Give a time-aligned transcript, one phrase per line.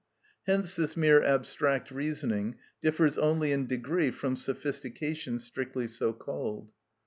[0.47, 6.71] Hence this mere abstract reasoning differs only in degree from sophistication strictly so called.